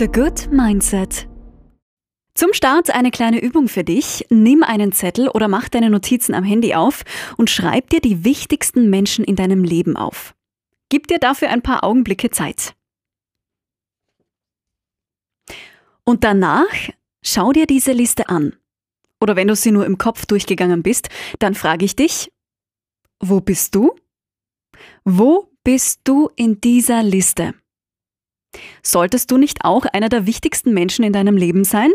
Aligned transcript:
The 0.00 0.08
Good 0.08 0.50
Mindset. 0.50 1.28
Zum 2.32 2.54
Start 2.54 2.88
eine 2.88 3.10
kleine 3.10 3.38
Übung 3.38 3.68
für 3.68 3.84
dich. 3.84 4.24
Nimm 4.30 4.62
einen 4.62 4.92
Zettel 4.92 5.28
oder 5.28 5.46
mach 5.46 5.68
deine 5.68 5.90
Notizen 5.90 6.32
am 6.32 6.42
Handy 6.42 6.74
auf 6.74 7.02
und 7.36 7.50
schreib 7.50 7.90
dir 7.90 8.00
die 8.00 8.24
wichtigsten 8.24 8.88
Menschen 8.88 9.26
in 9.26 9.36
deinem 9.36 9.62
Leben 9.62 9.98
auf. 9.98 10.34
Gib 10.88 11.06
dir 11.08 11.18
dafür 11.18 11.50
ein 11.50 11.60
paar 11.60 11.84
Augenblicke 11.84 12.30
Zeit. 12.30 12.74
Und 16.04 16.24
danach 16.24 16.88
schau 17.22 17.52
dir 17.52 17.66
diese 17.66 17.92
Liste 17.92 18.30
an. 18.30 18.56
Oder 19.20 19.36
wenn 19.36 19.48
du 19.48 19.54
sie 19.54 19.70
nur 19.70 19.84
im 19.84 19.98
Kopf 19.98 20.24
durchgegangen 20.24 20.82
bist, 20.82 21.10
dann 21.40 21.54
frage 21.54 21.84
ich 21.84 21.94
dich, 21.94 22.32
wo 23.18 23.42
bist 23.42 23.74
du? 23.74 23.94
Wo 25.04 25.52
bist 25.62 26.00
du 26.04 26.30
in 26.36 26.58
dieser 26.58 27.02
Liste? 27.02 27.52
Solltest 28.82 29.30
du 29.30 29.36
nicht 29.36 29.64
auch 29.64 29.84
einer 29.86 30.08
der 30.08 30.26
wichtigsten 30.26 30.72
Menschen 30.72 31.04
in 31.04 31.12
deinem 31.12 31.36
Leben 31.36 31.64
sein? 31.64 31.90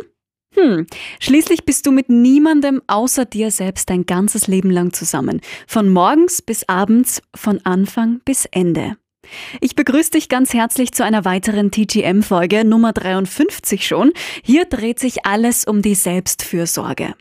Hm, 0.56 0.88
schließlich 1.20 1.66
bist 1.66 1.86
du 1.86 1.92
mit 1.92 2.10
niemandem 2.10 2.82
außer 2.88 3.26
dir 3.26 3.52
selbst 3.52 3.90
dein 3.90 4.06
ganzes 4.06 4.48
Leben 4.48 4.70
lang 4.70 4.94
zusammen. 4.94 5.42
Von 5.68 5.90
morgens 5.90 6.42
bis 6.42 6.68
abends, 6.70 7.22
von 7.36 7.60
Anfang 7.66 8.22
bis 8.24 8.46
Ende. 8.46 8.96
Ich 9.60 9.76
begrüße 9.76 10.12
dich 10.12 10.30
ganz 10.30 10.54
herzlich 10.54 10.94
zu 10.94 11.04
einer 11.04 11.26
weiteren 11.26 11.72
TGM-Folge 11.72 12.64
Nummer 12.64 12.94
53 12.94 13.86
schon. 13.86 14.14
Hier 14.44 14.66
dreht 14.66 15.00
sich 15.00 15.26
alles 15.26 15.66
um 15.66 15.82
die 15.82 15.96
Selbstfürsorge. 15.96 17.16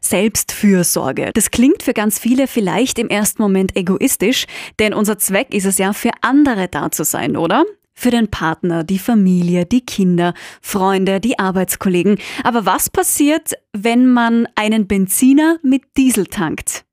Selbstfürsorge. 0.00 1.30
Das 1.34 1.50
klingt 1.50 1.82
für 1.82 1.92
ganz 1.92 2.18
viele 2.18 2.46
vielleicht 2.46 2.98
im 2.98 3.08
ersten 3.08 3.42
Moment 3.42 3.76
egoistisch, 3.76 4.46
denn 4.78 4.94
unser 4.94 5.18
Zweck 5.18 5.52
ist 5.52 5.66
es 5.66 5.78
ja, 5.78 5.92
für 5.92 6.10
andere 6.22 6.68
da 6.68 6.90
zu 6.90 7.04
sein, 7.04 7.36
oder? 7.36 7.64
Für 8.00 8.12
den 8.12 8.28
Partner, 8.28 8.84
die 8.84 9.00
Familie, 9.00 9.66
die 9.66 9.80
Kinder, 9.80 10.32
Freunde, 10.62 11.18
die 11.18 11.40
Arbeitskollegen. 11.40 12.18
Aber 12.44 12.64
was 12.64 12.88
passiert, 12.88 13.54
wenn 13.72 14.06
man 14.06 14.46
einen 14.54 14.86
Benziner 14.86 15.58
mit 15.64 15.82
Diesel 15.96 16.28
tankt? 16.28 16.84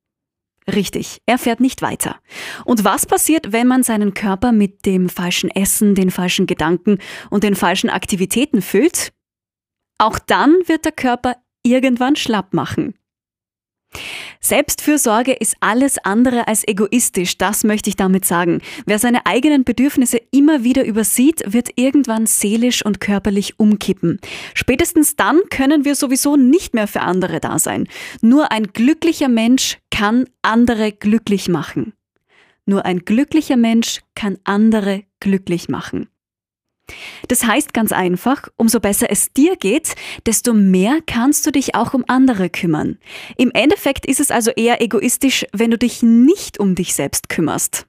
Richtig, 0.68 1.22
er 1.24 1.38
fährt 1.38 1.60
nicht 1.60 1.80
weiter. 1.80 2.16
Und 2.64 2.82
was 2.82 3.06
passiert, 3.06 3.52
wenn 3.52 3.68
man 3.68 3.84
seinen 3.84 4.14
Körper 4.14 4.50
mit 4.50 4.84
dem 4.84 5.08
falschen 5.08 5.48
Essen, 5.48 5.94
den 5.94 6.10
falschen 6.10 6.48
Gedanken 6.48 6.98
und 7.30 7.44
den 7.44 7.54
falschen 7.54 7.88
Aktivitäten 7.88 8.60
füllt? 8.60 9.12
Auch 9.98 10.18
dann 10.18 10.56
wird 10.66 10.86
der 10.86 10.90
Körper 10.90 11.36
irgendwann 11.62 12.16
schlapp 12.16 12.52
machen. 12.52 12.94
Selbstfürsorge 14.40 15.32
ist 15.32 15.56
alles 15.60 15.98
andere 15.98 16.48
als 16.48 16.66
egoistisch, 16.66 17.38
das 17.38 17.64
möchte 17.64 17.90
ich 17.90 17.96
damit 17.96 18.24
sagen. 18.24 18.60
Wer 18.86 18.98
seine 18.98 19.26
eigenen 19.26 19.64
Bedürfnisse 19.64 20.20
immer 20.30 20.64
wieder 20.64 20.84
übersieht, 20.84 21.42
wird 21.46 21.70
irgendwann 21.76 22.26
seelisch 22.26 22.84
und 22.84 23.00
körperlich 23.00 23.58
umkippen. 23.58 24.20
Spätestens 24.54 25.16
dann 25.16 25.40
können 25.50 25.84
wir 25.84 25.94
sowieso 25.94 26.36
nicht 26.36 26.74
mehr 26.74 26.86
für 26.86 27.00
andere 27.00 27.40
da 27.40 27.58
sein. 27.58 27.88
Nur 28.20 28.52
ein 28.52 28.68
glücklicher 28.68 29.28
Mensch 29.28 29.78
kann 29.90 30.26
andere 30.42 30.92
glücklich 30.92 31.48
machen. 31.48 31.92
Nur 32.66 32.84
ein 32.84 33.00
glücklicher 33.00 33.56
Mensch 33.56 34.00
kann 34.14 34.38
andere 34.44 35.04
glücklich 35.20 35.68
machen. 35.68 36.08
Das 37.28 37.44
heißt 37.44 37.74
ganz 37.74 37.92
einfach, 37.92 38.48
umso 38.56 38.80
besser 38.80 39.10
es 39.10 39.32
dir 39.32 39.56
geht, 39.56 39.94
desto 40.24 40.54
mehr 40.54 41.00
kannst 41.06 41.46
du 41.46 41.50
dich 41.50 41.74
auch 41.74 41.94
um 41.94 42.04
andere 42.06 42.48
kümmern. 42.50 42.98
Im 43.36 43.50
Endeffekt 43.52 44.06
ist 44.06 44.20
es 44.20 44.30
also 44.30 44.50
eher 44.52 44.80
egoistisch, 44.80 45.46
wenn 45.52 45.70
du 45.70 45.78
dich 45.78 46.02
nicht 46.02 46.58
um 46.60 46.74
dich 46.74 46.94
selbst 46.94 47.28
kümmerst. 47.28 47.86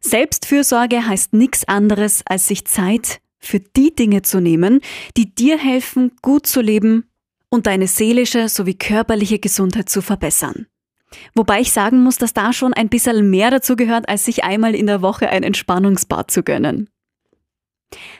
Selbstfürsorge 0.00 1.06
heißt 1.06 1.32
nichts 1.32 1.68
anderes, 1.68 2.22
als 2.26 2.46
sich 2.46 2.64
Zeit 2.64 3.20
für 3.38 3.60
die 3.60 3.94
Dinge 3.94 4.22
zu 4.22 4.40
nehmen, 4.40 4.80
die 5.16 5.34
dir 5.34 5.58
helfen, 5.58 6.12
gut 6.22 6.46
zu 6.46 6.60
leben 6.60 7.10
und 7.48 7.66
deine 7.66 7.86
seelische 7.86 8.48
sowie 8.48 8.74
körperliche 8.74 9.38
Gesundheit 9.38 9.88
zu 9.88 10.02
verbessern. 10.02 10.66
Wobei 11.34 11.60
ich 11.60 11.72
sagen 11.72 12.02
muss, 12.02 12.18
dass 12.18 12.32
da 12.32 12.52
schon 12.52 12.72
ein 12.72 12.88
bisschen 12.88 13.30
mehr 13.30 13.50
dazu 13.50 13.74
gehört, 13.76 14.08
als 14.08 14.24
sich 14.24 14.44
einmal 14.44 14.74
in 14.74 14.86
der 14.86 15.02
Woche 15.02 15.28
ein 15.28 15.42
Entspannungsbad 15.42 16.30
zu 16.30 16.42
gönnen. 16.42 16.88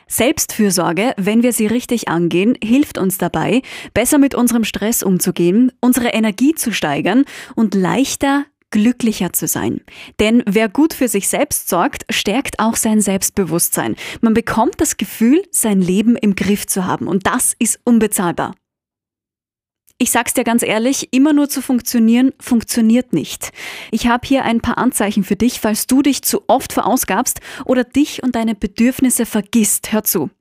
Selbstfürsorge, 0.07 1.13
wenn 1.17 1.43
wir 1.43 1.53
sie 1.53 1.67
richtig 1.67 2.07
angehen, 2.09 2.57
hilft 2.63 2.97
uns 2.97 3.17
dabei, 3.17 3.61
besser 3.93 4.17
mit 4.17 4.35
unserem 4.35 4.63
Stress 4.63 5.03
umzugehen, 5.03 5.71
unsere 5.79 6.09
Energie 6.09 6.53
zu 6.53 6.71
steigern 6.71 7.25
und 7.55 7.73
leichter 7.75 8.45
glücklicher 8.71 9.33
zu 9.33 9.47
sein. 9.47 9.81
Denn 10.19 10.43
wer 10.47 10.69
gut 10.69 10.93
für 10.93 11.07
sich 11.07 11.27
selbst 11.27 11.69
sorgt, 11.69 12.05
stärkt 12.09 12.59
auch 12.59 12.75
sein 12.75 13.01
Selbstbewusstsein. 13.01 13.95
Man 14.21 14.33
bekommt 14.33 14.79
das 14.79 14.97
Gefühl, 14.97 15.43
sein 15.51 15.81
Leben 15.81 16.15
im 16.15 16.35
Griff 16.35 16.65
zu 16.67 16.85
haben 16.85 17.07
und 17.07 17.27
das 17.27 17.53
ist 17.59 17.79
unbezahlbar. 17.83 18.53
Ich 20.01 20.09
sag's 20.09 20.33
dir 20.33 20.43
ganz 20.43 20.63
ehrlich, 20.63 21.09
immer 21.11 21.31
nur 21.31 21.47
zu 21.47 21.61
funktionieren, 21.61 22.33
funktioniert 22.39 23.13
nicht. 23.13 23.51
Ich 23.91 24.07
habe 24.07 24.27
hier 24.27 24.43
ein 24.45 24.59
paar 24.59 24.79
Anzeichen 24.79 25.23
für 25.23 25.35
dich, 25.35 25.59
falls 25.59 25.85
du 25.85 26.01
dich 26.01 26.23
zu 26.23 26.41
oft 26.47 26.73
verausgabst 26.73 27.39
oder 27.65 27.83
dich 27.83 28.23
und 28.23 28.33
deine 28.35 28.55
Bedürfnisse 28.55 29.27
vergisst. 29.27 29.91
Hör 29.91 30.03
zu. 30.03 30.31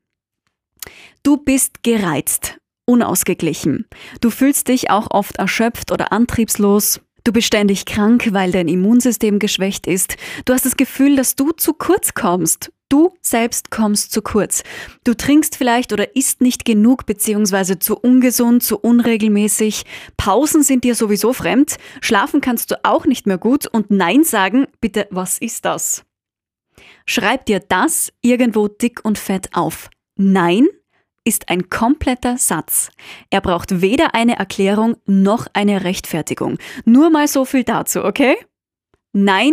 Du 1.23 1.37
bist 1.37 1.83
gereizt, 1.83 2.57
unausgeglichen. 2.87 3.85
Du 4.23 4.31
fühlst 4.31 4.69
dich 4.69 4.89
auch 4.89 5.11
oft 5.11 5.37
erschöpft 5.37 5.93
oder 5.93 6.11
antriebslos. 6.11 7.03
Du 7.25 7.31
bist 7.31 7.49
ständig 7.49 7.85
krank, 7.85 8.29
weil 8.33 8.53
dein 8.53 8.67
Immunsystem 8.67 9.39
geschwächt 9.39 9.87
ist. 9.87 10.17
Du 10.47 10.55
hast 10.55 10.65
das 10.65 10.79
Gefühl, 10.79 11.17
dass 11.17 11.37
du 11.37 11.53
zu 11.53 11.75
kurz 11.75 12.15
kommst. 12.15 12.73
Du 12.91 13.15
selbst 13.23 13.71
kommst 13.71 14.13
zu 14.13 14.21
kurz. 14.21 14.65
Du 15.05 15.15
trinkst 15.15 15.57
vielleicht 15.57 15.93
oder 15.93 16.17
isst 16.17 16.41
nicht 16.41 16.65
genug 16.65 17.07
beziehungsweise 17.07 17.79
zu 17.79 17.97
ungesund, 17.97 18.65
zu 18.65 18.79
unregelmäßig. 18.79 19.85
Pausen 20.17 20.65
sind 20.65 20.83
dir 20.83 20.97
sowieso 20.97 21.33
fremd. 21.33 21.77
Schlafen 22.03 22.41
kannst 22.41 22.73
du 22.73 22.85
auch 22.85 23.07
nicht 23.07 23.29
mehr 23.29 23.39
gut 23.39 23.67
und 23.67 23.93
Nein 23.93 24.25
sagen, 24.25 24.67
bitte, 24.81 25.07
was 25.11 25.39
ist 25.39 25.65
das? 25.65 26.05
Schreib 27.07 27.47
dir 27.47 27.61
das 27.61 28.13
irgendwo 28.23 28.67
dick 28.67 29.05
und 29.05 29.19
fett 29.19 29.51
auf. 29.55 29.89
Nein 30.17 30.67
ist 31.25 31.49
ein 31.49 31.71
kompletter 31.71 32.39
Satz. 32.39 32.91
Er 33.31 33.41
braucht 33.41 33.81
weder 33.81 34.17
eine 34.17 34.37
Erklärung 34.37 34.97
noch 35.07 35.47
eine 35.53 35.85
Rechtfertigung. 35.85 36.59
Nur 36.85 37.11
mal 37.11 37.29
so 37.29 37.45
viel 37.45 37.63
dazu, 37.63 38.05
okay? 38.05 38.37
Nein 39.13 39.53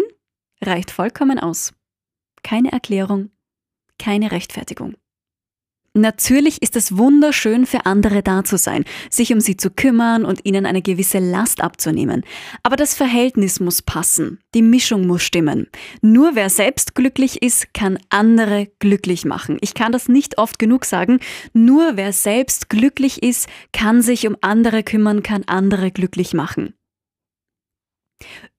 reicht 0.62 0.90
vollkommen 0.90 1.38
aus. 1.38 1.77
Keine 2.44 2.72
Erklärung, 2.72 3.32
keine 3.98 4.32
Rechtfertigung. 4.32 4.96
Natürlich 5.98 6.62
ist 6.62 6.76
es 6.76 6.96
wunderschön 6.96 7.66
für 7.66 7.88
andere 7.88 8.22
da 8.22 8.44
zu 8.44 8.58
sein, 8.58 8.86
sich 9.10 9.34
um 9.34 9.40
sie 9.40 9.58
zu 9.58 9.72
kümmern 9.72 10.26
und 10.26 10.46
ihnen 10.46 10.68
eine 10.68 10.84
gewisse 10.84 11.18
Last 11.18 11.62
abzunehmen. 11.62 12.24
Aber 12.62 12.76
das 12.76 12.94
Verhältnis 12.94 13.60
muss 13.60 13.82
passen, 13.82 14.40
die 14.54 14.62
Mischung 14.62 15.08
muss 15.08 15.24
stimmen. 15.24 15.68
Nur 16.02 16.36
wer 16.36 16.52
selbst 16.52 16.94
glücklich 16.94 17.42
ist, 17.42 17.74
kann 17.74 17.98
andere 18.10 18.68
glücklich 18.78 19.26
machen. 19.26 19.58
Ich 19.62 19.74
kann 19.74 19.92
das 19.92 20.08
nicht 20.08 20.38
oft 20.38 20.60
genug 20.60 20.86
sagen. 20.86 21.20
Nur 21.54 21.94
wer 21.98 22.14
selbst 22.14 22.70
glücklich 22.70 23.24
ist, 23.24 23.50
kann 23.74 24.04
sich 24.04 24.28
um 24.28 24.38
andere 24.42 24.84
kümmern, 24.84 25.24
kann 25.24 25.46
andere 25.48 25.90
glücklich 25.90 26.36
machen. 26.36 26.77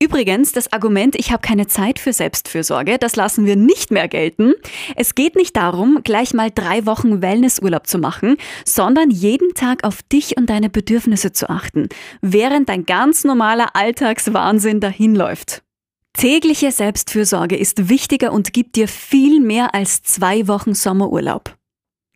Übrigens, 0.01 0.53
das 0.53 0.73
Argument, 0.73 1.17
ich 1.17 1.33
habe 1.33 1.43
keine 1.43 1.67
Zeit 1.67 1.99
für 1.99 2.13
Selbstfürsorge, 2.13 2.99
das 2.99 3.17
lassen 3.17 3.47
wir 3.47 3.57
nicht 3.57 3.91
mehr 3.91 4.07
gelten. 4.07 4.55
Es 4.95 5.17
geht 5.17 5.35
nicht 5.35 5.57
darum, 5.57 6.01
gleich 6.05 6.35
mal 6.35 6.51
drei 6.55 6.87
Wochen 6.87 7.21
Wellnessurlaub 7.21 7.87
zu 7.87 7.99
machen, 7.99 8.37
sondern 8.65 9.11
jeden 9.11 9.55
Tag 9.55 9.83
auf 9.85 10.03
dich 10.03 10.37
und 10.37 10.49
deine 10.49 10.71
Bedürfnisse 10.71 11.33
zu 11.33 11.51
achten, 11.51 11.89
während 12.23 12.69
dein 12.69 12.87
ganz 12.87 13.25
normaler 13.25 13.75
Alltagswahnsinn 13.75 14.81
dahinläuft. 14.81 15.63
Tägliche 16.17 16.73
Selbstfürsorge 16.73 17.57
ist 17.57 17.89
wichtiger 17.89 18.33
und 18.33 18.53
gibt 18.53 18.77
dir 18.77 18.89
viel 18.89 19.41
mehr 19.41 19.75
als 19.75 20.03
zwei 20.03 20.49
Wochen 20.49 20.75
Sommerurlaub 20.75 21.58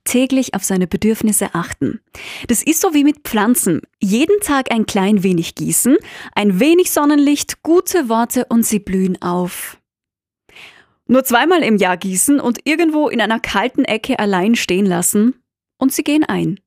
täglich 0.05 0.55
auf 0.55 0.65
seine 0.65 0.87
Bedürfnisse 0.87 1.55
achten. 1.55 2.01
Das 2.49 2.63
ist 2.63 2.81
so 2.81 2.95
wie 2.95 3.05
mit 3.05 3.21
Pflanzen. 3.21 3.83
Jeden 4.01 4.41
Tag 4.41 4.73
ein 4.73 4.87
klein 4.87 5.23
wenig 5.23 5.55
gießen, 5.55 5.97
ein 6.35 6.61
wenig 6.61 6.91
Sonnenlicht, 6.91 7.63
gute 7.63 8.09
Worte 8.09 8.47
und 8.49 8.65
sie 8.65 8.79
blühen 8.79 9.21
auf. 9.23 9.79
Nur 11.07 11.25
zweimal 11.25 11.63
im 11.63 11.77
Jahr 11.77 11.97
gießen 11.97 12.41
und 12.41 12.61
irgendwo 12.65 13.09
in 13.09 13.21
einer 13.21 13.41
kalten 13.41 13.85
Ecke 13.85 14.19
allein 14.19 14.55
stehen 14.55 14.87
lassen 14.87 15.35
und 15.79 15.93
sie 15.93 16.05
gehen 16.05 16.25
ein. 16.25 16.61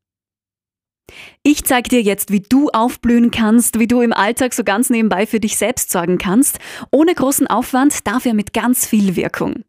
Ich 1.43 1.63
zeige 1.63 1.89
dir 1.89 2.01
jetzt, 2.01 2.31
wie 2.31 2.41
du 2.41 2.69
aufblühen 2.69 3.31
kannst, 3.31 3.79
wie 3.79 3.87
du 3.87 4.01
im 4.01 4.13
Alltag 4.13 4.53
so 4.53 4.63
ganz 4.63 4.89
nebenbei 4.89 5.27
für 5.27 5.39
dich 5.39 5.57
selbst 5.57 5.91
sorgen 5.91 6.17
kannst, 6.17 6.59
ohne 6.91 7.13
großen 7.13 7.47
Aufwand, 7.47 8.07
dafür 8.07 8.33
mit 8.33 8.53
ganz 8.53 8.87
viel 8.87 9.15
Wirkung. 9.15 9.63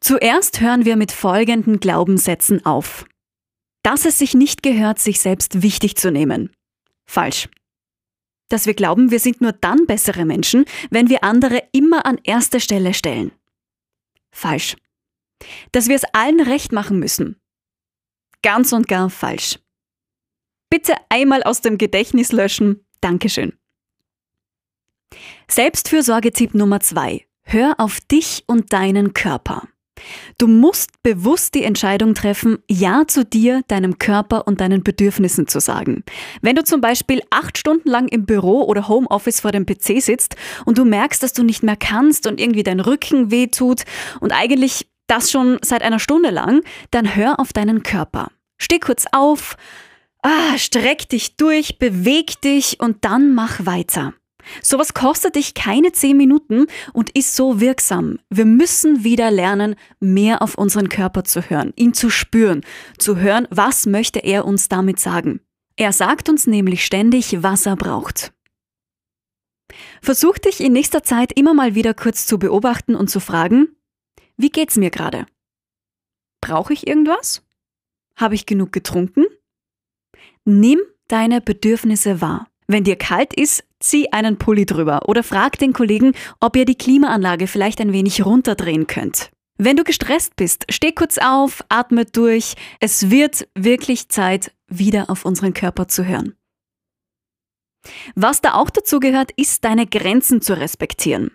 Zuerst 0.00 0.60
hören 0.60 0.84
wir 0.84 0.96
mit 0.96 1.12
folgenden 1.12 1.80
Glaubenssätzen 1.80 2.64
auf. 2.64 3.06
Dass 3.82 4.04
es 4.04 4.18
sich 4.18 4.34
nicht 4.34 4.62
gehört, 4.62 4.98
sich 4.98 5.20
selbst 5.20 5.62
wichtig 5.62 5.96
zu 5.96 6.10
nehmen. 6.10 6.50
Falsch. 7.06 7.48
Dass 8.48 8.66
wir 8.66 8.74
glauben, 8.74 9.10
wir 9.10 9.20
sind 9.20 9.40
nur 9.40 9.52
dann 9.52 9.86
bessere 9.86 10.24
Menschen, 10.24 10.64
wenn 10.90 11.08
wir 11.08 11.22
andere 11.22 11.62
immer 11.72 12.06
an 12.06 12.18
erste 12.24 12.60
Stelle 12.60 12.94
stellen. 12.94 13.32
Falsch. 14.30 14.76
Dass 15.72 15.88
wir 15.88 15.96
es 15.96 16.04
allen 16.12 16.40
recht 16.40 16.72
machen 16.72 16.98
müssen. 16.98 17.40
Ganz 18.42 18.72
und 18.72 18.88
gar 18.88 19.10
falsch. 19.10 19.58
Bitte 20.70 20.94
einmal 21.08 21.42
aus 21.42 21.60
dem 21.60 21.78
Gedächtnis 21.78 22.32
löschen. 22.32 22.86
Dankeschön. 23.00 23.52
Selbstfürsorge-Tipp 25.48 26.54
Nummer 26.54 26.80
zwei: 26.80 27.26
Hör 27.50 27.76
auf 27.78 28.00
dich 28.00 28.44
und 28.46 28.74
deinen 28.74 29.14
Körper. 29.14 29.62
Du 30.36 30.48
musst 30.48 31.02
bewusst 31.02 31.54
die 31.54 31.64
Entscheidung 31.64 32.12
treffen, 32.12 32.58
Ja 32.68 33.04
zu 33.06 33.24
dir, 33.24 33.62
deinem 33.68 33.98
Körper 33.98 34.46
und 34.46 34.60
deinen 34.60 34.82
Bedürfnissen 34.82 35.48
zu 35.48 35.58
sagen. 35.58 36.04
Wenn 36.42 36.56
du 36.56 36.62
zum 36.62 36.82
Beispiel 36.82 37.22
acht 37.30 37.56
Stunden 37.56 37.88
lang 37.88 38.06
im 38.08 38.26
Büro 38.26 38.64
oder 38.64 38.86
Homeoffice 38.86 39.40
vor 39.40 39.50
dem 39.50 39.64
PC 39.64 40.02
sitzt 40.02 40.36
und 40.66 40.76
du 40.76 40.84
merkst, 40.84 41.22
dass 41.22 41.32
du 41.32 41.42
nicht 41.42 41.62
mehr 41.62 41.76
kannst 41.76 42.26
und 42.26 42.38
irgendwie 42.38 42.64
dein 42.64 42.80
Rücken 42.80 43.30
weh 43.30 43.46
tut 43.46 43.84
und 44.20 44.32
eigentlich 44.32 44.86
das 45.06 45.30
schon 45.30 45.56
seit 45.62 45.82
einer 45.82 46.00
Stunde 46.00 46.28
lang, 46.28 46.60
dann 46.90 47.16
hör 47.16 47.40
auf 47.40 47.54
deinen 47.54 47.82
Körper. 47.82 48.30
Steh 48.58 48.78
kurz 48.78 49.06
auf, 49.10 49.56
ah, 50.22 50.58
streck 50.58 51.08
dich 51.08 51.38
durch, 51.38 51.78
beweg 51.78 52.42
dich 52.42 52.78
und 52.78 53.06
dann 53.06 53.34
mach 53.34 53.64
weiter. 53.64 54.12
Sowas 54.62 54.94
kostet 54.94 55.36
dich 55.36 55.54
keine 55.54 55.92
zehn 55.92 56.16
Minuten 56.16 56.66
und 56.92 57.10
ist 57.16 57.36
so 57.36 57.60
wirksam. 57.60 58.18
Wir 58.30 58.44
müssen 58.44 59.04
wieder 59.04 59.30
lernen, 59.30 59.76
mehr 60.00 60.42
auf 60.42 60.56
unseren 60.56 60.88
Körper 60.88 61.24
zu 61.24 61.42
hören, 61.42 61.72
ihn 61.76 61.94
zu 61.94 62.10
spüren, 62.10 62.62
zu 62.98 63.16
hören, 63.16 63.46
was 63.50 63.86
möchte 63.86 64.20
er 64.20 64.44
uns 64.44 64.68
damit 64.68 64.98
sagen. 64.98 65.40
Er 65.76 65.92
sagt 65.92 66.28
uns 66.28 66.46
nämlich 66.46 66.84
ständig, 66.84 67.42
was 67.42 67.66
er 67.66 67.76
braucht. 67.76 68.32
Versuch 70.02 70.38
dich 70.38 70.60
in 70.60 70.72
nächster 70.72 71.02
Zeit 71.02 71.32
immer 71.32 71.54
mal 71.54 71.74
wieder 71.74 71.94
kurz 71.94 72.26
zu 72.26 72.38
beobachten 72.38 72.94
und 72.94 73.08
zu 73.08 73.20
fragen, 73.20 73.76
wie 74.36 74.50
geht's 74.50 74.76
mir 74.76 74.90
gerade? 74.90 75.26
Brauche 76.40 76.72
ich 76.72 76.86
irgendwas? 76.86 77.42
Habe 78.16 78.34
ich 78.34 78.46
genug 78.46 78.72
getrunken? 78.72 79.24
Nimm 80.44 80.80
deine 81.08 81.40
Bedürfnisse 81.40 82.20
wahr. 82.20 82.47
Wenn 82.70 82.84
dir 82.84 82.96
kalt 82.96 83.32
ist, 83.32 83.64
zieh 83.80 84.12
einen 84.12 84.36
Pulli 84.36 84.66
drüber 84.66 85.08
oder 85.08 85.22
frag 85.22 85.58
den 85.58 85.72
Kollegen, 85.72 86.12
ob 86.38 86.54
ihr 86.54 86.66
die 86.66 86.76
Klimaanlage 86.76 87.46
vielleicht 87.46 87.80
ein 87.80 87.94
wenig 87.94 88.24
runterdrehen 88.24 88.86
könnt. 88.86 89.30
Wenn 89.56 89.76
du 89.76 89.84
gestresst 89.84 90.36
bist, 90.36 90.66
steh 90.70 90.92
kurz 90.92 91.16
auf, 91.18 91.64
atme 91.70 92.04
durch. 92.04 92.54
Es 92.78 93.10
wird 93.10 93.48
wirklich 93.54 94.10
Zeit, 94.10 94.52
wieder 94.68 95.08
auf 95.08 95.24
unseren 95.24 95.54
Körper 95.54 95.88
zu 95.88 96.04
hören. 96.04 96.34
Was 98.14 98.42
da 98.42 98.54
auch 98.54 98.68
dazu 98.68 99.00
gehört, 99.00 99.30
ist 99.36 99.64
deine 99.64 99.86
Grenzen 99.86 100.42
zu 100.42 100.52
respektieren. 100.52 101.30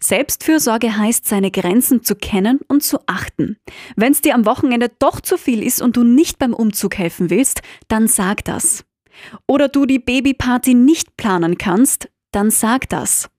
Selbstfürsorge 0.00 0.96
heißt, 0.96 1.26
seine 1.26 1.50
Grenzen 1.50 2.02
zu 2.02 2.16
kennen 2.16 2.60
und 2.66 2.82
zu 2.82 2.98
achten. 3.06 3.58
Wenn 3.94 4.12
es 4.12 4.22
dir 4.22 4.34
am 4.34 4.46
Wochenende 4.46 4.90
doch 4.98 5.20
zu 5.20 5.36
viel 5.36 5.62
ist 5.62 5.82
und 5.82 5.96
du 5.98 6.04
nicht 6.04 6.38
beim 6.38 6.54
Umzug 6.54 6.96
helfen 6.96 7.28
willst, 7.28 7.60
dann 7.88 8.08
sag 8.08 8.44
das 8.44 8.87
oder 9.46 9.68
du 9.68 9.86
die 9.86 9.98
Babyparty 9.98 10.74
nicht 10.74 11.16
planen 11.16 11.58
kannst, 11.58 12.10
dann 12.32 12.50
sag 12.50 12.88
das. 12.88 13.30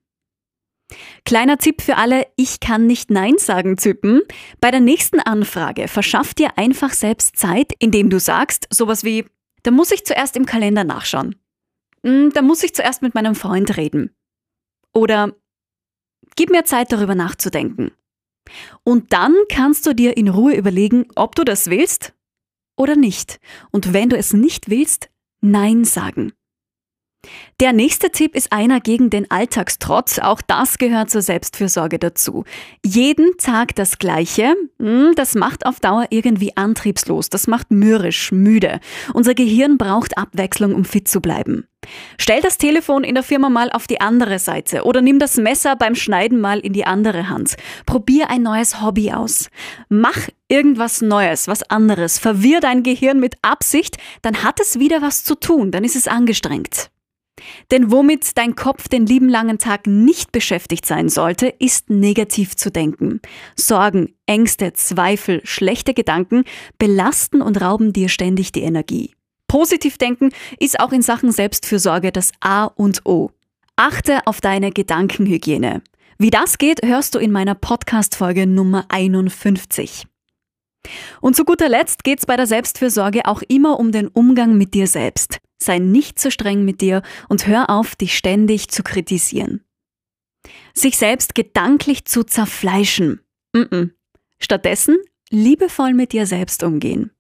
Kleiner 1.26 1.58
Tipp 1.58 1.82
für 1.82 1.98
alle 1.98 2.28
Ich 2.36 2.60
kann 2.60 2.88
nicht 2.88 3.12
Nein 3.12 3.38
sagen 3.38 3.78
Typen. 3.78 4.22
Bei 4.60 4.72
der 4.72 4.80
nächsten 4.80 5.20
Anfrage 5.20 5.88
verschaff 5.88 6.34
dir 6.34 6.58
einfach 6.58 6.94
selbst 6.94 7.38
Zeit, 7.38 7.74
indem 7.80 8.10
du 8.10 8.20
sagst 8.20 8.68
sowas 8.72 9.04
wie, 9.04 9.26
da 9.64 9.72
muss 9.72 9.92
ich 9.92 10.06
zuerst 10.06 10.36
im 10.36 10.46
Kalender 10.46 10.84
nachschauen. 10.84 11.36
Hm, 12.04 12.32
da 12.34 12.42
muss 12.42 12.64
ich 12.64 12.74
zuerst 12.74 13.02
mit 13.02 13.14
meinem 13.14 13.36
Freund 13.36 13.78
reden. 13.78 14.16
Oder 14.94 15.36
gib 16.36 16.50
mir 16.50 16.66
Zeit 16.66 16.92
darüber 16.92 17.16
nachzudenken. 17.16 17.92
Und 18.84 19.14
dann 19.14 19.36
kannst 19.50 19.86
du 19.86 19.94
dir 19.94 20.18
in 20.18 20.28
Ruhe 20.28 20.56
überlegen, 20.56 21.06
ob 21.16 21.36
du 21.36 21.44
das 21.44 21.70
willst 21.70 22.14
oder 22.76 22.96
nicht. 22.96 23.40
Und 23.72 23.94
wenn 23.94 24.10
du 24.10 24.18
es 24.18 24.34
nicht 24.34 24.70
willst, 24.70 25.10
Nein 25.42 25.86
sagen. 25.86 26.34
Der 27.60 27.74
nächste 27.74 28.10
Tipp 28.10 28.36
ist 28.36 28.54
einer 28.54 28.80
gegen 28.80 29.10
den 29.10 29.30
Alltagstrotz. 29.30 30.20
Auch 30.20 30.42
das 30.42 30.78
gehört 30.78 31.10
zur 31.10 31.22
Selbstfürsorge 31.22 32.00
dazu. 32.00 32.46
Jeden 32.86 33.36
Tag 33.38 33.76
das 33.76 34.00
Gleiche, 34.00 34.56
hm, 34.80 35.12
das 35.16 35.36
macht 35.36 35.66
auf 35.66 35.82
Dauer 35.82 36.06
irgendwie 36.10 36.56
antriebslos. 36.56 37.30
Das 37.30 37.48
macht 37.48 37.72
mürrisch, 37.72 38.32
müde. 38.32 38.80
Unser 39.14 39.34
Gehirn 39.34 39.78
braucht 39.78 40.18
Abwechslung, 40.18 40.74
um 40.74 40.86
fit 40.86 41.10
zu 41.10 41.20
bleiben. 41.20 41.68
Stell 42.18 42.42
das 42.42 42.58
Telefon 42.58 43.04
in 43.04 43.16
der 43.16 43.24
Firma 43.24 43.50
mal 43.50 43.72
auf 43.72 43.88
die 43.88 44.00
andere 44.00 44.40
Seite 44.40 44.84
oder 44.84 45.02
nimm 45.02 45.20
das 45.20 45.36
Messer 45.36 45.76
beim 45.76 45.96
Schneiden 45.96 46.40
mal 46.40 46.60
in 46.60 46.72
die 46.72 46.86
andere 46.86 47.28
Hand. 47.28 47.58
Probier 47.86 48.30
ein 48.30 48.42
neues 48.42 48.82
Hobby 48.82 49.12
aus. 49.12 49.50
Mach 49.90 50.30
irgendwas 50.48 51.02
Neues, 51.02 51.50
was 51.50 51.64
anderes. 51.70 52.20
Verwirr 52.20 52.62
dein 52.62 52.84
Gehirn 52.84 53.20
mit 53.20 53.36
Absicht, 53.42 53.98
dann 54.22 54.44
hat 54.44 54.62
es 54.62 54.80
wieder 54.80 55.02
was 55.02 55.26
zu 55.26 55.36
tun, 55.36 55.72
dann 55.72 55.84
ist 55.84 55.96
es 55.96 56.08
angestrengt. 56.08 56.90
Denn 57.72 57.92
womit 57.92 58.38
dein 58.38 58.56
Kopf 58.56 58.88
den 58.88 59.06
lieben 59.06 59.30
langen 59.30 59.58
Tag 59.58 59.88
nicht 59.88 60.32
beschäftigt 60.32 60.86
sein 60.86 61.10
sollte, 61.10 61.48
ist 61.48 61.90
negativ 61.90 62.56
zu 62.56 62.72
denken. 62.72 63.22
Sorgen, 63.56 64.14
Ängste, 64.26 64.74
Zweifel, 64.74 65.42
schlechte 65.44 65.94
Gedanken 65.94 66.44
belasten 66.78 67.42
und 67.42 67.62
rauben 67.62 67.94
dir 67.94 68.10
ständig 68.10 68.52
die 68.52 68.64
Energie. 68.64 69.14
Positiv 69.48 69.98
denken 69.98 70.30
ist 70.60 70.80
auch 70.80 70.92
in 70.92 71.02
Sachen 71.02 71.32
Selbstfürsorge 71.32 72.12
das 72.12 72.32
A 72.40 72.66
und 72.66 73.06
O. 73.06 73.32
Achte 73.76 74.28
auf 74.28 74.42
deine 74.42 74.72
Gedankenhygiene. 74.72 75.82
Wie 76.18 76.30
das 76.30 76.58
geht, 76.58 76.86
hörst 76.86 77.16
du 77.16 77.20
in 77.20 77.32
meiner 77.32 77.56
Podcast-Folge 77.56 78.46
Nummer 78.46 78.86
51. 78.90 80.06
Und 81.22 81.36
zu 81.36 81.46
guter 81.46 81.70
Letzt 81.70 82.04
geht 82.04 82.20
es 82.20 82.26
bei 82.26 82.36
der 82.36 82.48
Selbstfürsorge 82.48 83.26
auch 83.26 83.42
immer 83.48 83.80
um 83.80 83.92
den 83.92 84.08
Umgang 84.08 84.58
mit 84.58 84.74
dir 84.74 84.88
selbst. 84.88 85.40
Sei 85.62 85.80
nicht 85.80 86.20
zu 86.20 86.32
streng 86.32 86.64
mit 86.66 86.82
dir 86.82 87.02
und 87.28 87.48
hör 87.48 87.70
auf, 87.70 87.96
dich 87.96 88.18
ständig 88.18 88.70
zu 88.70 88.84
kritisieren. 88.84 89.64
Sich 90.74 90.98
selbst 90.98 91.36
gedanklich 91.36 92.06
zu 92.06 92.24
zerfleischen. 92.24 93.22
Mm 93.54 93.62
-mm. 93.62 93.90
Stattdessen 94.40 94.98
liebevoll 95.30 95.94
mit 95.94 96.14
dir 96.14 96.26
selbst 96.26 96.64
umgehen. 96.64 97.12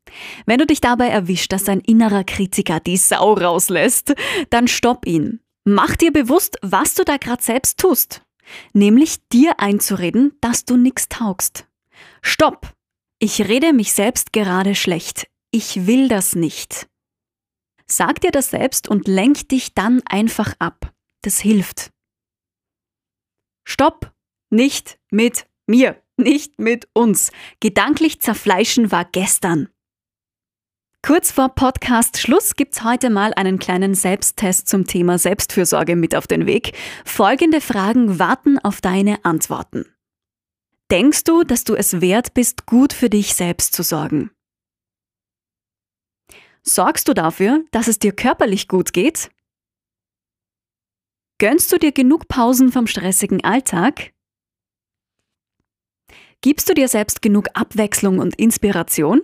Wenn 0.45 0.59
du 0.59 0.65
dich 0.65 0.81
dabei 0.81 1.09
erwischt, 1.09 1.51
dass 1.51 1.65
dein 1.65 1.81
innerer 1.81 2.23
Kritiker 2.23 2.79
die 2.79 2.97
Sau 2.97 3.33
rauslässt, 3.33 4.15
dann 4.49 4.67
stopp 4.67 5.05
ihn. 5.05 5.41
Mach 5.65 5.95
dir 5.95 6.11
bewusst, 6.11 6.57
was 6.61 6.95
du 6.95 7.03
da 7.03 7.17
gerade 7.17 7.43
selbst 7.43 7.77
tust. 7.77 8.23
Nämlich 8.73 9.17
dir 9.31 9.59
einzureden, 9.59 10.33
dass 10.41 10.65
du 10.65 10.77
nichts 10.77 11.09
taugst. 11.09 11.67
Stopp! 12.21 12.73
Ich 13.19 13.47
rede 13.47 13.73
mich 13.73 13.93
selbst 13.93 14.33
gerade 14.33 14.75
schlecht. 14.75 15.27
Ich 15.51 15.85
will 15.85 16.07
das 16.07 16.35
nicht. 16.35 16.87
Sag 17.91 18.21
dir 18.21 18.31
das 18.31 18.51
selbst 18.51 18.87
und 18.87 19.07
lenk 19.07 19.49
dich 19.49 19.73
dann 19.73 20.01
einfach 20.05 20.53
ab. 20.59 20.93
Das 21.23 21.39
hilft. 21.39 21.91
Stopp! 23.67 24.13
Nicht 24.51 24.97
mit 25.11 25.45
mir, 25.67 26.01
nicht 26.17 26.59
mit 26.59 26.87
uns. 26.93 27.31
Gedanklich 27.59 28.19
zerfleischen 28.19 28.91
war 28.91 29.05
gestern. 29.05 29.69
Kurz 31.01 31.31
vor 31.31 31.49
Podcast 31.49 32.17
Schluss 32.17 32.55
gibt's 32.55 32.83
heute 32.83 33.09
mal 33.09 33.33
einen 33.35 33.57
kleinen 33.57 33.95
Selbsttest 33.95 34.67
zum 34.67 34.85
Thema 34.85 35.17
Selbstfürsorge 35.17 35.95
mit 35.95 36.15
auf 36.15 36.27
den 36.27 36.45
Weg. 36.45 36.73
Folgende 37.05 37.61
Fragen 37.61 38.19
warten 38.19 38.59
auf 38.59 38.81
deine 38.81 39.23
Antworten. 39.23 39.85
Denkst 40.91 41.23
du, 41.23 41.43
dass 41.43 41.63
du 41.63 41.75
es 41.75 42.01
wert 42.01 42.33
bist, 42.33 42.65
gut 42.65 42.91
für 42.91 43.09
dich 43.09 43.33
selbst 43.35 43.73
zu 43.73 43.83
sorgen? 43.83 44.31
Sorgst 46.63 47.07
du 47.07 47.13
dafür, 47.13 47.63
dass 47.71 47.87
es 47.87 47.99
dir 47.99 48.11
körperlich 48.11 48.67
gut 48.67 48.93
geht? 48.93 49.31
Gönnst 51.39 51.71
du 51.71 51.77
dir 51.77 51.91
genug 51.91 52.27
Pausen 52.27 52.71
vom 52.71 52.85
stressigen 52.85 53.43
Alltag? 53.43 54.13
Gibst 56.41 56.69
du 56.69 56.73
dir 56.73 56.87
selbst 56.87 57.21
genug 57.21 57.47
Abwechslung 57.53 58.19
und 58.19 58.35
Inspiration? 58.35 59.21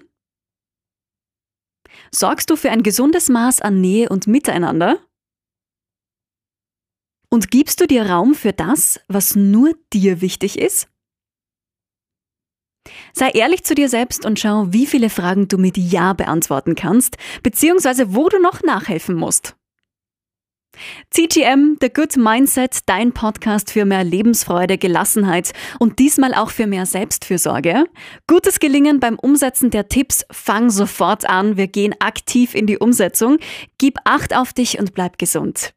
Sorgst 2.12 2.50
du 2.50 2.56
für 2.56 2.72
ein 2.72 2.84
gesundes 2.84 3.30
Maß 3.30 3.62
an 3.62 3.82
Nähe 3.82 4.10
und 4.10 4.28
Miteinander? 4.28 5.00
Und 7.30 7.52
gibst 7.52 7.82
du 7.82 7.88
dir 7.88 8.10
Raum 8.10 8.34
für 8.34 8.54
das, 8.54 9.00
was 9.08 9.36
nur 9.36 9.74
dir 9.92 10.22
wichtig 10.22 10.58
ist? 10.58 10.90
Sei 13.14 13.30
ehrlich 13.30 13.64
zu 13.64 13.76
dir 13.76 13.90
selbst 13.90 14.26
und 14.26 14.40
schau, 14.40 14.68
wie 14.70 14.86
viele 14.86 15.10
Fragen 15.10 15.48
du 15.48 15.58
mit 15.58 15.78
Ja 15.78 16.14
beantworten 16.14 16.76
kannst, 16.76 17.18
beziehungsweise 17.44 18.14
wo 18.16 18.30
du 18.30 18.40
noch 18.40 18.62
nachhelfen 18.62 19.16
musst. 19.16 19.56
CGM, 21.10 21.78
The 21.82 21.90
Good 21.90 22.18
Mindset, 22.18 22.80
dein 22.86 23.14
Podcast 23.14 23.72
für 23.72 23.86
mehr 23.86 24.04
Lebensfreude, 24.04 24.78
Gelassenheit 24.78 25.54
und 25.80 26.00
diesmal 26.00 26.34
auch 26.34 26.50
für 26.50 26.68
mehr 26.68 26.86
Selbstfürsorge. 26.86 27.86
Gutes 28.28 28.60
Gelingen 28.60 29.00
beim 29.00 29.18
Umsetzen 29.18 29.70
der 29.70 29.88
Tipps, 29.88 30.26
fang 30.32 30.70
sofort 30.70 31.30
an, 31.30 31.58
wir 31.58 31.68
gehen 31.68 31.96
aktiv 32.00 32.56
in 32.56 32.68
die 32.68 32.78
Umsetzung. 32.78 33.38
Gib 33.78 33.96
Acht 34.04 34.36
auf 34.36 34.54
dich 34.54 34.78
und 34.80 34.94
bleib 34.94 35.18
gesund. 35.18 35.74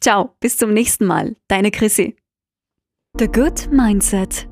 Ciao, 0.00 0.36
bis 0.40 0.56
zum 0.56 0.72
nächsten 0.72 1.06
Mal, 1.06 1.36
deine 1.48 1.70
Chrissy. 1.70 2.16
The 3.18 3.26
Good 3.26 3.70
Mindset 3.70 4.48